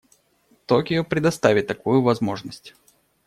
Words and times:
Токио 0.65 1.03
предоставит 1.03 1.67
такую 1.67 2.01
возможность. 2.01 2.73